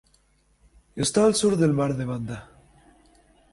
Está 1.05 1.25
al 1.27 1.35
sur 1.35 1.55
del 1.57 1.73
mar 1.73 1.95
de 1.95 2.05
Banda. 2.05 2.39